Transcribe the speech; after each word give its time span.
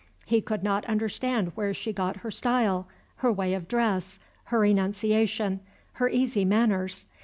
He 0.25 0.41
could 0.41 0.63
not 0.63 0.83
understand 0.85 1.51
where 1.53 1.75
she 1.75 1.93
got 1.93 2.15
her 2.25 2.31
style, 2.31 2.87
her 3.17 3.31
way 3.31 3.53
of 3.53 3.67
dress, 3.67 4.17
her 4.45 4.65
enunciation, 4.65 5.59
her 5.93 6.09
easy 6.09 6.43
manners. 6.43 7.05